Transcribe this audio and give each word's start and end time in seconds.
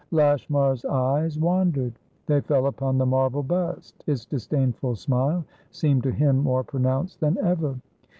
Lashmar's 0.09 0.83
eyes 0.83 1.37
wandered. 1.37 1.99
They 2.25 2.41
fell 2.41 2.65
upon 2.65 2.97
the 2.97 3.05
marble 3.05 3.43
bust; 3.43 4.03
its 4.07 4.25
disdainful 4.25 4.95
smile 4.95 5.45
seemed 5.69 6.01
to 6.01 6.11
him 6.11 6.39
more 6.39 6.63
pronounced 6.63 7.19
than 7.19 7.37
ever. 7.37 7.75